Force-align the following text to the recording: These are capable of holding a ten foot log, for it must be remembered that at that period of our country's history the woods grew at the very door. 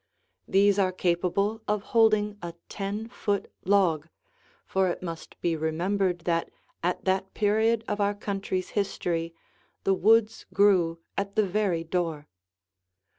These 0.47 0.79
are 0.79 0.91
capable 0.91 1.61
of 1.67 1.83
holding 1.93 2.35
a 2.41 2.55
ten 2.69 3.07
foot 3.07 3.51
log, 3.65 4.07
for 4.65 4.87
it 4.89 5.03
must 5.03 5.39
be 5.41 5.55
remembered 5.55 6.21
that 6.21 6.49
at 6.81 7.05
that 7.05 7.35
period 7.35 7.83
of 7.87 8.01
our 8.01 8.15
country's 8.15 8.69
history 8.69 9.35
the 9.83 9.93
woods 9.93 10.47
grew 10.51 10.97
at 11.19 11.35
the 11.35 11.45
very 11.45 11.83
door. 11.83 12.27